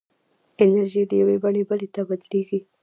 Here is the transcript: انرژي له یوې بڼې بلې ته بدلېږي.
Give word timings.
انرژي 0.63 1.01
له 1.09 1.15
یوې 1.21 1.37
بڼې 1.43 1.61
بلې 1.69 1.87
ته 1.95 2.01
بدلېږي. 2.09 2.59